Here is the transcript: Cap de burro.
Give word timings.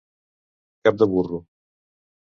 Cap 0.89 0.97
de 1.03 1.09
burro. 1.13 1.43